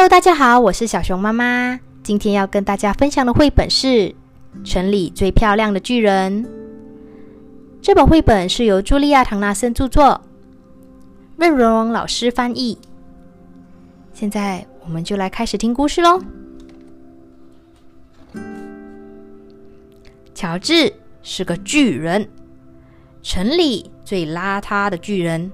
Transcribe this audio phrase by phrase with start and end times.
[0.00, 1.78] Hello，大家好，我是小熊妈妈。
[2.02, 3.86] 今天要跟大家分享的绘本是
[4.64, 6.42] 《城里最漂亮的巨人》。
[7.82, 10.22] 这本绘本是由茱莉亚·唐纳森著作，
[11.36, 12.78] 任荣荣老师翻译。
[14.14, 16.18] 现在我们就来开始听故事喽。
[20.34, 22.26] 乔治是个巨人，
[23.20, 25.52] 城里最邋遢的巨人。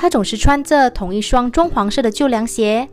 [0.00, 2.88] 他总是穿着同一双棕黄色的旧凉鞋，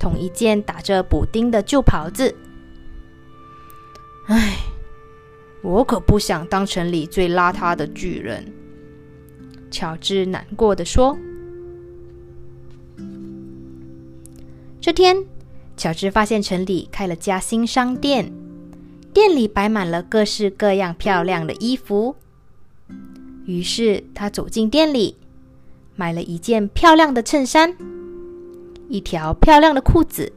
[0.00, 2.34] 同一件打着补丁的旧袍子。
[4.26, 4.56] 唉，
[5.62, 8.52] 我可不想当城里最邋遢的巨人。
[9.70, 11.16] 乔治难过的说。
[14.80, 15.24] 这天，
[15.76, 18.32] 乔治发现城里开了家新商店，
[19.14, 22.16] 店里摆满了各式各样漂亮的衣服。
[23.44, 25.17] 于是他走进店里。
[25.98, 27.76] 买了一件漂亮的衬衫，
[28.88, 30.32] 一条漂亮的裤子，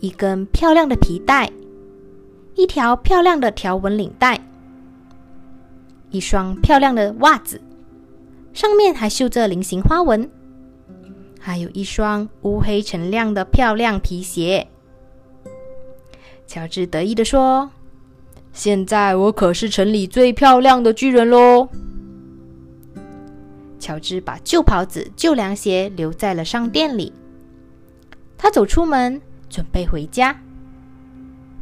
[0.00, 1.52] 一根漂亮的皮带，
[2.54, 4.40] 一条漂亮的条纹领带，
[6.08, 7.60] 一双漂亮的袜子，
[8.54, 10.30] 上面还绣着菱形花纹，
[11.38, 14.66] 还有一双乌黑橙亮的漂亮皮鞋。
[16.46, 17.70] 乔治得意的说
[18.54, 21.68] ：“现在我可是城里最漂亮的巨人喽！”
[23.78, 27.12] 乔治把旧袍子、旧凉鞋留在了商店里。
[28.36, 30.40] 他走出门，准备回家。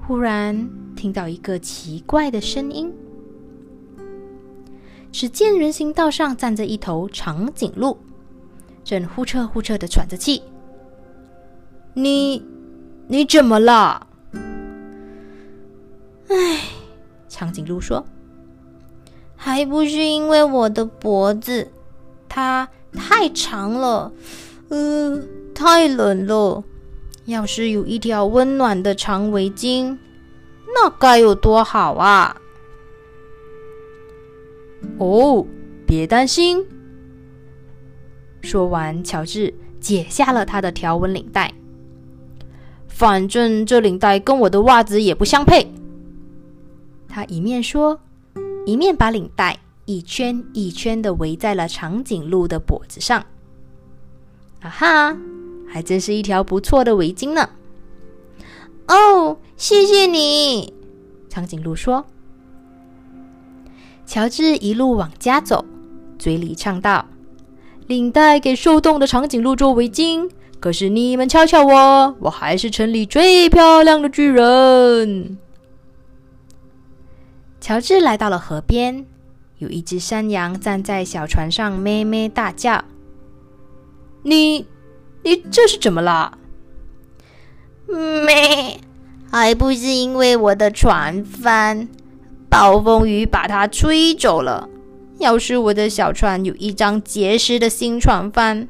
[0.07, 2.93] 忽然听到一个奇怪的声音。
[5.11, 7.97] 只见人行道上站着一头长颈鹿，
[8.85, 10.43] 正呼哧呼哧的喘着气。
[11.95, 12.45] 你，
[13.09, 14.07] 你怎么了？
[16.29, 16.61] 唉，
[17.29, 18.05] 长颈鹿说
[19.35, 21.69] ：“还不是因为我的脖子。”
[22.37, 24.13] 它太长了，
[24.69, 25.23] 呃，
[25.55, 26.63] 太冷了。
[27.25, 29.97] 要是有一条温暖的长围巾，
[30.67, 32.37] 那该有多好啊！
[34.99, 35.47] 哦，
[35.87, 36.63] 别担心。
[38.43, 41.51] 说完，乔治解下了他的条纹领带。
[42.87, 45.67] 反正这领带跟我的袜子也不相配。
[47.09, 47.99] 他一面说，
[48.67, 49.59] 一面把领带。
[49.87, 53.25] 一圈一圈的围在了长颈鹿的脖子上。
[54.61, 55.17] 啊哈，
[55.69, 57.49] 还真是一条不错的围巾呢！
[58.89, 60.75] 哦，谢谢你，
[61.29, 62.05] 长颈鹿说。
[64.05, 65.65] 乔治一路往家走，
[66.19, 67.07] 嘴里唱道
[67.87, 70.31] ：“领带给受冻的长颈鹿做围巾，
[70.61, 75.39] 可是你们瞧瞧我，我还是城里最漂亮的巨人。”
[77.61, 79.07] 乔治来到了河边。
[79.59, 82.85] 有一只山羊站在小船上，咩咩大叫。
[84.23, 84.67] 你，
[85.23, 86.37] 你这是怎么了？
[87.87, 88.81] 咩，
[89.31, 91.89] 还不是因为我的船帆，
[92.51, 94.69] 暴风雨把它吹走了。
[95.19, 98.69] 要是我的小船有一张结实的新船帆，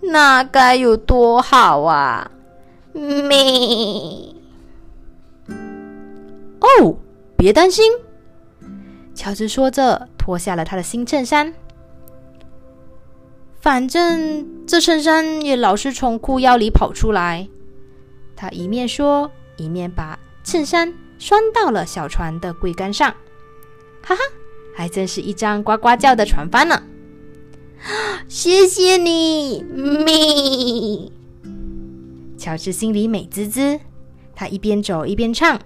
[0.00, 2.30] 那该有多好啊！
[2.92, 4.34] 咩。
[6.60, 6.98] 哦，
[7.36, 7.90] 别担心。
[9.14, 11.54] 乔治说着，脱下了他的新衬衫。
[13.62, 17.48] 反正这衬衫也老是从裤腰里跑出来。
[18.36, 23.10] 他一面说，一面把衬衫拴到了小船的桅杆上。
[24.02, 24.20] 哈哈，
[24.74, 26.82] 还真是一张呱呱叫的船帆呢！
[28.28, 31.10] 谢谢你，咪。
[32.36, 33.80] 乔治心里美滋滋，
[34.34, 35.58] 他一边走一边唱。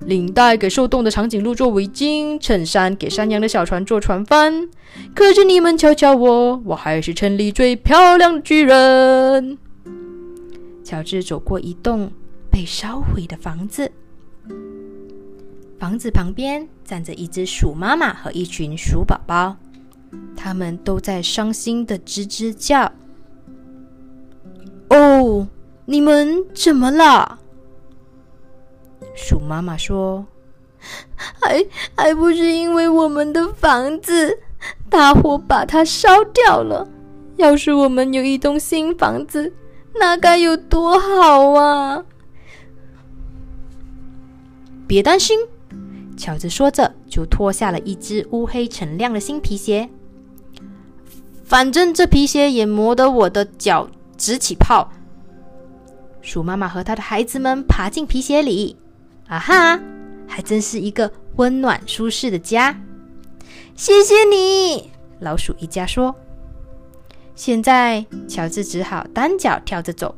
[0.00, 4.68] 领带给受冻的长颈鹿做围巾，衬衫给山羊的小船做船帆。
[5.14, 9.58] 可是你们瞧瞧我，我还是城里最漂亮的巨人。
[10.82, 12.10] 乔治走过一栋
[12.50, 13.92] 被烧毁的房子，
[15.78, 19.56] 房子旁边站着一只鼠妈妈和一群鼠宝宝，
[20.34, 22.90] 他们都在伤心的吱吱叫。
[24.88, 25.46] 哦，
[25.84, 27.38] 你们怎么了？
[29.20, 30.24] 鼠妈妈说
[31.16, 31.66] ：“还
[31.96, 34.38] 还不是因为我们的房子
[34.88, 36.88] 大火把它烧掉了。
[37.36, 39.52] 要是我们有一栋新房子，
[39.98, 42.04] 那该有多好啊！”
[44.86, 45.36] 别担心，
[46.16, 49.88] 乔治说着就脱下了一只乌黑橙亮的新皮鞋。
[51.44, 54.88] 反正这皮鞋也磨得我的脚直起泡。
[56.22, 58.76] 鼠妈妈和她的孩子们爬进皮鞋里。
[59.28, 59.78] 啊哈，
[60.26, 62.80] 还真是一个温暖舒适的家。
[63.76, 64.90] 谢谢你，
[65.20, 66.14] 老鼠一家说。
[67.34, 70.14] 现在，乔治只好单脚跳着走，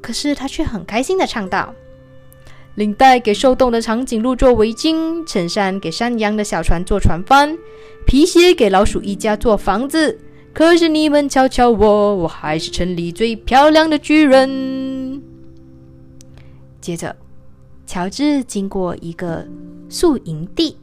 [0.00, 1.74] 可是他却很开心的唱道
[2.76, 7.58] ：“领带给受冻的长颈鹿做围巾，衬衫给山羊的小船做船帆，
[8.06, 10.16] 皮鞋给老鼠一家做房子。
[10.54, 15.20] 可是你们瞧瞧我，我还是城里最漂亮的巨人。”
[16.80, 17.16] 接着，
[17.92, 19.46] 乔治经过一个
[19.90, 20.78] 宿营地，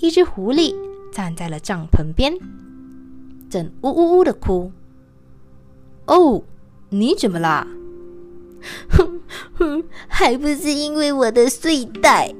[0.00, 0.74] 一只狐狸
[1.12, 2.36] 站在了帐篷边。
[3.48, 4.72] 正呜呜呜的哭。
[6.06, 6.42] 哦，
[6.88, 7.64] 你怎么啦？
[8.88, 9.20] 哼
[9.54, 12.34] 哼，还不是因为我的睡袋，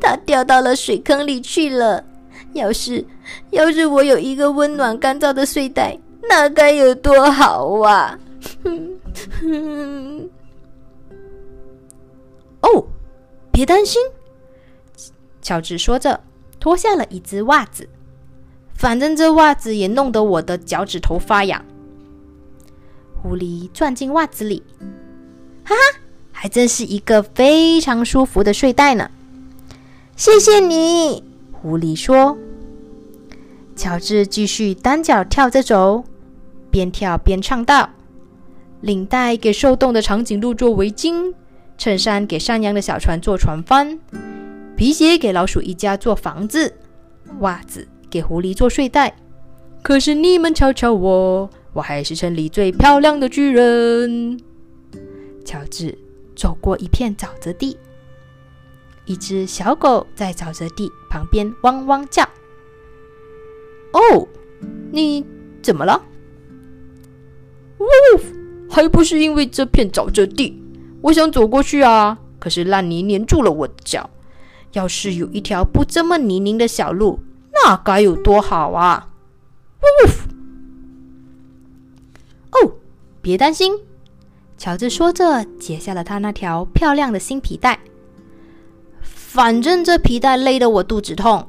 [0.00, 2.04] 它掉到了水坑里去了。
[2.52, 3.04] 要是
[3.50, 5.98] 要是我有一个温暖干燥的睡袋，
[6.28, 8.16] 那该有多好啊！
[8.62, 8.96] 哼
[9.40, 10.30] 哼。
[13.56, 14.02] 别担心，
[15.40, 16.20] 乔治说着，
[16.60, 17.88] 脱下了一只袜子。
[18.74, 21.64] 反正这袜子也弄得我的脚趾头发痒。
[23.14, 24.62] 狐狸钻进袜子里，
[25.64, 25.98] 哈哈，
[26.32, 29.10] 还真是一个非常舒服的睡袋呢。
[30.16, 32.36] 谢谢你，狐狸说。
[33.74, 36.04] 乔治继续单脚跳着走，
[36.70, 37.88] 边跳边唱道
[38.82, 41.32] ：“领带给受冻的长颈鹿做围巾，
[41.78, 43.98] 衬衫给山羊的小船做船帆，
[44.76, 46.74] 皮鞋给老鼠一家做房子，
[47.40, 49.14] 袜子。”给狐狸做睡袋，
[49.82, 54.40] 可是你们瞧瞧我，我还是城里最漂亮的巨人。
[55.44, 55.98] 乔治
[56.36, 57.76] 走过一片沼泽地，
[59.06, 62.22] 一只小狗在沼泽地旁边汪汪叫。
[63.92, 64.26] 哦，
[64.92, 65.26] 你
[65.60, 66.00] 怎么了？
[67.80, 67.84] 呜，
[68.70, 70.62] 还不是因为这片沼泽地，
[71.02, 74.10] 我想走过去啊，可是烂泥粘住了我的脚。
[74.72, 77.20] 要是有一条不这么泥泞的小路。
[77.64, 79.08] 那该有多好啊！
[79.80, 80.10] 呜呜
[82.50, 82.72] 哦，
[83.22, 83.78] 别担心，
[84.58, 87.80] 乔治说着，解下了他那条漂亮的新皮带。
[89.00, 91.48] 反正这皮带勒得我肚子痛。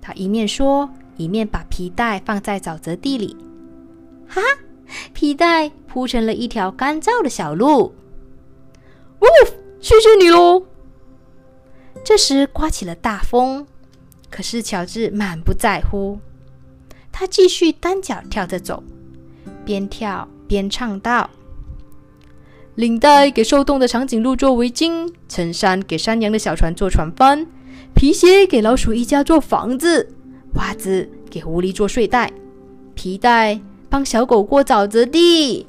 [0.00, 3.36] 他一面说，一面把皮带放在沼泽地里。
[4.26, 4.48] 哈哈，
[5.12, 7.94] 皮带铺成了一条干燥的小路。
[9.20, 9.26] 呜，
[9.80, 10.64] 谢谢你喽！
[12.04, 13.66] 这时刮起了大风。
[14.28, 16.18] 可是乔治满不在乎，
[17.12, 18.82] 他继续单脚跳着走，
[19.64, 21.30] 边跳边唱道
[22.74, 27.46] ：“领带给受冻的长颈鹿做围巾，衬衫给山羊的小船做船帆，
[27.94, 30.12] 皮鞋给老鼠一家做房子，
[30.54, 32.30] 袜子给狐狸做睡袋，
[32.94, 33.58] 皮带
[33.88, 35.66] 帮小狗过沼泽地。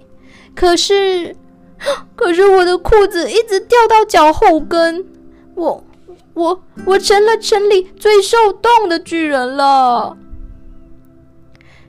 [0.55, 1.35] 可是，
[2.15, 5.05] 可是我的裤子一直掉到脚后跟，
[5.55, 5.83] 我。”
[6.37, 10.15] 我我成了城里最受冻的巨人了。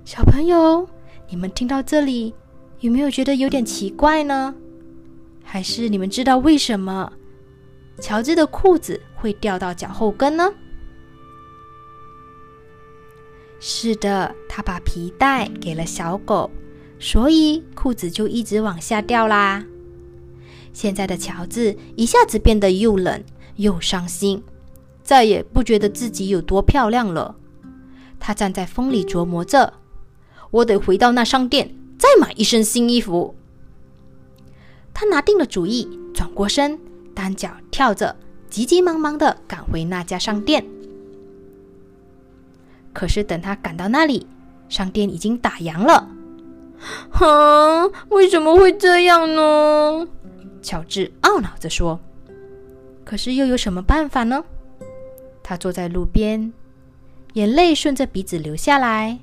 [0.06, 0.88] 小朋友，
[1.28, 2.34] 你们听到这里
[2.80, 4.54] 有没有觉得有点奇怪呢？
[5.44, 7.12] 还是你们知道为什么
[8.00, 10.50] 乔治的裤子会掉到脚后跟呢？
[13.60, 16.50] 是的，他把皮带给了小狗，
[16.98, 19.62] 所以裤子就一直往下掉啦。
[20.78, 23.20] 现在的乔治一下子变得又冷。
[23.56, 24.40] 又伤心，
[25.02, 27.34] 再也不觉得自己有多漂亮了。
[28.20, 29.72] 他站在风里琢磨着
[30.52, 33.34] ：“我得回到那商店，再买一身新衣服。”
[34.94, 36.78] 他拿定了主意，转过身，
[37.16, 38.14] 单脚跳着，
[38.48, 40.64] 急急忙忙的赶回那家商店。
[42.92, 44.28] 可是等他赶到那里，
[44.68, 46.08] 商店已经打烊了。
[47.10, 50.06] 哼，为什么会这样呢？
[50.62, 52.00] 乔治懊恼着说。
[53.04, 54.44] 可是又有什么办法呢？
[55.42, 56.52] 他坐在路边，
[57.32, 59.18] 眼泪顺着鼻子流下来。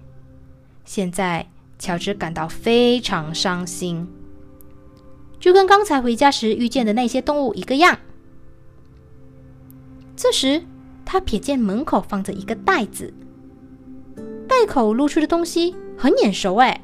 [0.83, 4.07] 现在，乔治感到非常伤心，
[5.39, 7.99] 就跟刚才回家时遇见的那些动物一个样。
[10.15, 10.63] 这时，
[11.05, 13.13] 他瞥见门口放着一个袋子，
[14.47, 16.55] 袋口露出的东西很眼熟。
[16.55, 16.81] 哎，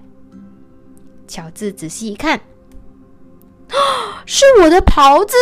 [1.28, 2.40] 乔治仔细一看，
[4.26, 5.36] 是我的袍子！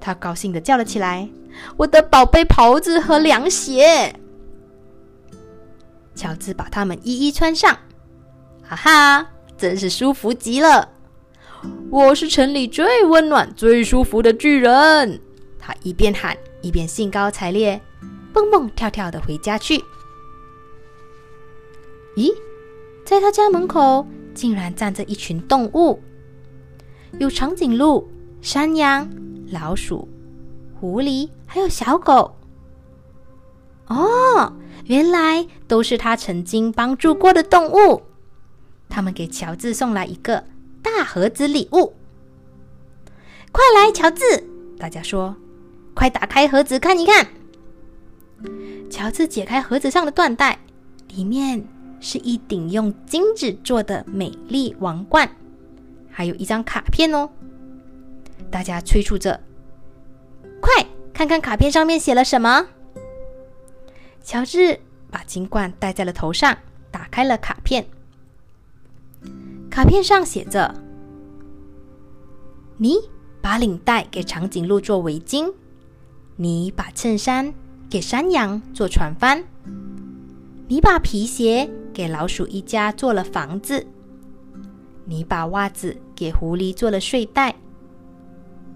[0.00, 1.28] 他高兴的叫了起来
[1.76, 4.14] ：“我的宝贝袍子和凉鞋！”
[6.14, 7.76] 乔治把它们一一穿上，
[8.62, 9.26] 哈哈，
[9.56, 10.90] 真是舒服极了！
[11.90, 15.20] 我是城里最温暖、最舒服的巨人！
[15.58, 17.80] 他一边喊一边兴高采烈，
[18.32, 19.82] 蹦蹦跳跳的回家去。
[22.16, 22.34] 咦，
[23.04, 26.02] 在他家门口竟然站着一群动物，
[27.18, 28.08] 有长颈鹿、
[28.40, 29.08] 山羊。
[29.52, 30.08] 老鼠、
[30.78, 32.36] 狐狸还有小狗，
[33.88, 34.52] 哦，
[34.84, 38.02] 原来都是他曾经帮助过的动物。
[38.88, 40.44] 他们给乔治送来一个
[40.80, 41.94] 大盒子礼物。
[43.50, 44.22] 快来，乔治！
[44.78, 45.34] 大家说
[45.94, 47.26] ：“快打开盒子看一看。”
[48.88, 50.60] 乔治解开盒子上的缎带，
[51.08, 51.66] 里面
[51.98, 55.28] 是一顶用金子做的美丽王冠，
[56.10, 57.30] 还有一张卡片哦。
[58.50, 59.40] 大家催促着
[60.60, 62.66] ：“快看看卡片上面写了什么！”
[64.22, 66.58] 乔治把金冠戴在了头上，
[66.90, 67.86] 打开了卡片。
[69.70, 70.74] 卡片上写着
[72.78, 72.96] ：“你。”
[73.42, 75.50] 把领带给长颈鹿做围巾，
[76.36, 77.54] 你把衬衫
[77.88, 79.42] 给山羊做船帆，
[80.68, 83.86] 你把皮鞋给老鼠一家做了房子，
[85.04, 87.54] 你把袜子给狐狸做了睡袋，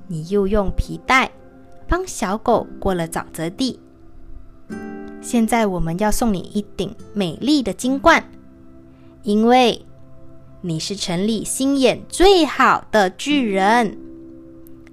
[0.06, 1.30] 你又用皮带
[1.88, 3.80] 帮小狗过了沼泽地。
[5.20, 8.30] 现在我们要送你一顶美丽的金冠，
[9.22, 9.86] 因为
[10.60, 13.98] 你是城里心眼最好的巨人。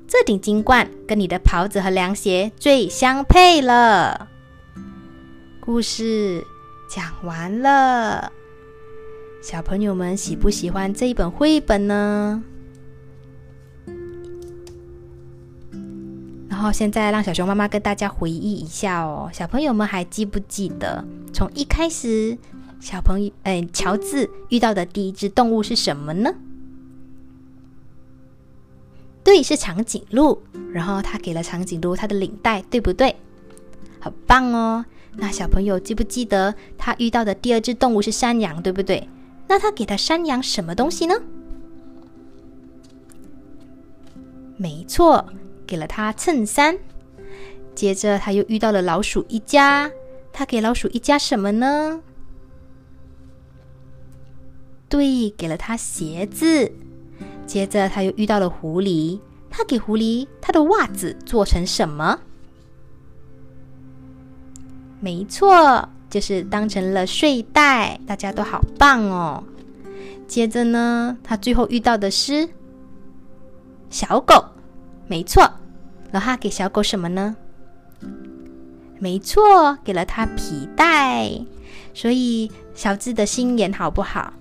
[0.07, 4.27] 这顶金冠跟你的袍子和凉鞋最相配了。
[5.61, 6.45] 故事
[6.89, 8.31] 讲完了，
[9.41, 12.43] 小朋友们喜不喜欢这一本绘本呢？
[16.47, 22.37] 然后现在让小熊妈妈跟大家回忆一下哦，小朋友们还记不记得从一开始，
[22.79, 26.35] 小朋友哎，乔治遇到的第一只动物是什么呢？
[29.23, 30.43] 对，是长颈鹿。
[30.71, 33.15] 然后他给了长颈鹿他的领带，对不对？
[33.99, 34.85] 很棒哦。
[35.15, 39.09] 那小朋友记不记得他遇到的第二只动物是山羊，对不对？
[39.51, 41.13] 那他给他山羊什么东西呢？
[44.55, 45.27] 没错，
[45.67, 46.77] 给了他衬衫。
[47.75, 49.91] 接着他又遇到了老鼠一家，
[50.31, 52.01] 他给老鼠一家什么呢？
[54.87, 56.71] 对，给了他鞋子。
[57.45, 59.19] 接着，他又遇到了狐狸。
[59.49, 62.17] 他给狐狸他的袜子做成什么？
[65.01, 67.99] 没错，就是当成了睡袋。
[68.05, 69.43] 大家都好棒哦！
[70.27, 72.47] 接着呢，他最后遇到的是
[73.89, 74.45] 小狗。
[75.07, 75.49] 没错，
[76.11, 77.35] 然后给小狗什么呢？
[78.99, 81.31] 没错，给了他皮带。
[81.93, 84.33] 所以小智的心眼好不好？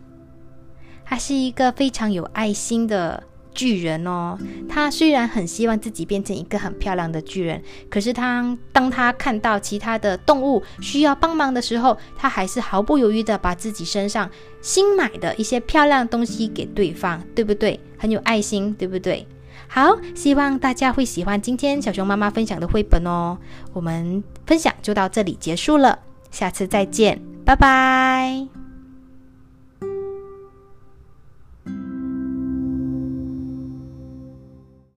[1.05, 3.23] 他是一个非常有爱心的
[3.55, 4.39] 巨人哦。
[4.69, 14.31] 他虽然很希望自己变成一个很漂亮的巨人，可是他当他看到其他的动物需要帮忙的时候，他还是毫不犹豫的把自己身上
[14.61, 17.79] 新买的一些漂亮东西给对方，对不对？
[17.99, 19.27] 很有爱心，对不对？
[19.69, 23.39] 好，希望大家会喜欢今天小熊妈妈分享的绘本哦。
[23.73, 25.99] 我们分享就到这里结束了，
[26.31, 28.60] 下次再见，拜拜。